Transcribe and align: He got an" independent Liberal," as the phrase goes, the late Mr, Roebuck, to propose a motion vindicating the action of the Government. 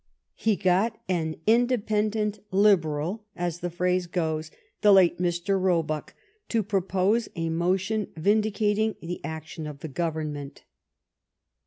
He 0.33 0.55
got 0.55 0.99
an" 1.07 1.35
independent 1.59 2.39
Liberal," 2.51 3.27
as 3.35 3.59
the 3.59 3.69
phrase 3.69 4.07
goes, 4.07 4.49
the 4.81 4.91
late 4.91 5.19
Mr, 5.19 5.61
Roebuck, 5.61 6.15
to 6.49 6.63
propose 6.63 7.29
a 7.35 7.49
motion 7.49 8.07
vindicating 8.17 8.95
the 8.99 9.21
action 9.23 9.67
of 9.67 9.81
the 9.81 9.87
Government. 9.87 10.63